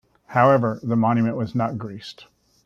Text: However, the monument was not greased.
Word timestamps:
However, 0.29 0.79
the 0.81 0.95
monument 0.95 1.37
was 1.37 1.53
not 1.53 1.77
greased. 1.77 2.25